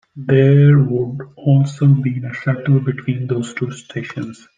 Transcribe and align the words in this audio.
There 0.15 0.79
would 0.79 1.19
also 1.35 1.85
have 1.85 2.01
been 2.01 2.25
a 2.25 2.33
shuttle 2.33 2.79
between 2.79 3.27
those 3.27 3.53
two 3.53 3.69
stations. 3.69 4.47